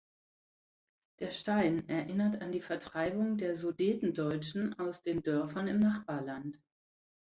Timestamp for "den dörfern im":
5.03-5.77